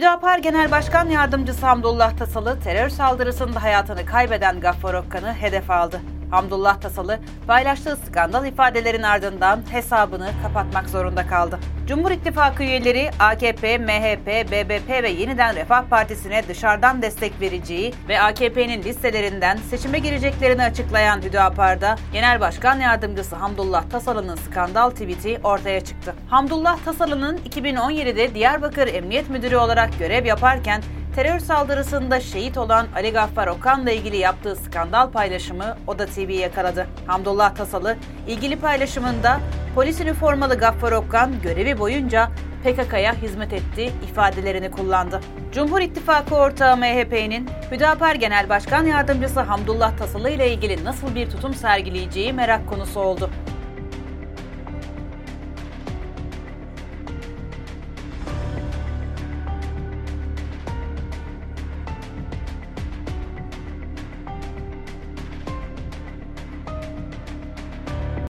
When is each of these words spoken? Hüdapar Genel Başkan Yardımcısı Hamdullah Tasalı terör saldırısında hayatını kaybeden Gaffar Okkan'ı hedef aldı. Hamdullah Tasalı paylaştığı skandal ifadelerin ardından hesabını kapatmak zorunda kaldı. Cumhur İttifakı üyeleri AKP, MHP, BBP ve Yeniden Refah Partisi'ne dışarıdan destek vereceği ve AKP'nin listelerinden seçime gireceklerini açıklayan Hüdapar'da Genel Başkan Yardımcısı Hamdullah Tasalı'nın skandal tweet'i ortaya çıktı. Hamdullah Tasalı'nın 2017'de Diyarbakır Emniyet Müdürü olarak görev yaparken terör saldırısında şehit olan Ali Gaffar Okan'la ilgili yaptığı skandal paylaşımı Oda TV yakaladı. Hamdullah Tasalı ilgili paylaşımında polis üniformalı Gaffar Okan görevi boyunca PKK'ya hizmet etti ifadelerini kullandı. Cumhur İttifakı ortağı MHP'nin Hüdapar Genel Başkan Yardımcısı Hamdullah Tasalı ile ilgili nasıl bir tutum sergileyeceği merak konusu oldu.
Hüdapar 0.00 0.38
Genel 0.38 0.70
Başkan 0.70 1.08
Yardımcısı 1.08 1.66
Hamdullah 1.66 2.16
Tasalı 2.16 2.60
terör 2.60 2.88
saldırısında 2.88 3.62
hayatını 3.62 4.06
kaybeden 4.06 4.60
Gaffar 4.60 4.94
Okkan'ı 4.94 5.34
hedef 5.34 5.70
aldı. 5.70 6.00
Hamdullah 6.30 6.80
Tasalı 6.80 7.18
paylaştığı 7.46 7.96
skandal 7.96 8.46
ifadelerin 8.46 9.02
ardından 9.02 9.60
hesabını 9.70 10.30
kapatmak 10.42 10.88
zorunda 10.88 11.26
kaldı. 11.26 11.58
Cumhur 11.86 12.10
İttifakı 12.10 12.62
üyeleri 12.62 13.10
AKP, 13.18 13.78
MHP, 13.78 14.26
BBP 14.26 15.02
ve 15.02 15.08
Yeniden 15.10 15.56
Refah 15.56 15.84
Partisi'ne 15.84 16.48
dışarıdan 16.48 17.02
destek 17.02 17.40
vereceği 17.40 17.94
ve 18.08 18.20
AKP'nin 18.20 18.82
listelerinden 18.82 19.56
seçime 19.56 19.98
gireceklerini 19.98 20.62
açıklayan 20.62 21.22
Hüdapar'da 21.22 21.96
Genel 22.12 22.40
Başkan 22.40 22.80
Yardımcısı 22.80 23.36
Hamdullah 23.36 23.90
Tasalı'nın 23.90 24.36
skandal 24.36 24.90
tweet'i 24.90 25.40
ortaya 25.44 25.80
çıktı. 25.80 26.14
Hamdullah 26.28 26.84
Tasalı'nın 26.84 27.38
2017'de 27.38 28.34
Diyarbakır 28.34 28.94
Emniyet 28.94 29.30
Müdürü 29.30 29.56
olarak 29.56 29.98
görev 29.98 30.26
yaparken 30.26 30.82
terör 31.14 31.38
saldırısında 31.38 32.20
şehit 32.20 32.58
olan 32.58 32.86
Ali 32.94 33.12
Gaffar 33.12 33.46
Okan'la 33.46 33.90
ilgili 33.90 34.16
yaptığı 34.16 34.56
skandal 34.56 35.10
paylaşımı 35.10 35.76
Oda 35.86 36.06
TV 36.06 36.30
yakaladı. 36.30 36.86
Hamdullah 37.06 37.54
Tasalı 37.54 37.96
ilgili 38.28 38.56
paylaşımında 38.56 39.40
polis 39.74 40.00
üniformalı 40.00 40.58
Gaffar 40.58 40.92
Okan 40.92 41.42
görevi 41.42 41.78
boyunca 41.78 42.30
PKK'ya 42.64 43.14
hizmet 43.14 43.52
etti 43.52 43.92
ifadelerini 44.10 44.70
kullandı. 44.70 45.20
Cumhur 45.52 45.80
İttifakı 45.80 46.34
ortağı 46.34 46.76
MHP'nin 46.76 47.48
Hüdapar 47.70 48.14
Genel 48.14 48.48
Başkan 48.48 48.84
Yardımcısı 48.86 49.40
Hamdullah 49.40 49.96
Tasalı 49.98 50.30
ile 50.30 50.52
ilgili 50.52 50.84
nasıl 50.84 51.14
bir 51.14 51.30
tutum 51.30 51.54
sergileyeceği 51.54 52.32
merak 52.32 52.68
konusu 52.68 53.00
oldu. 53.00 53.30